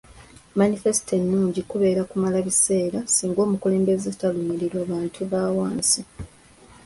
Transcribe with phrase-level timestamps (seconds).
[0.59, 6.01] Manifesito ennungi kubeera kumala biseera singa omukulembeze talumirirwa bantu ba wansi.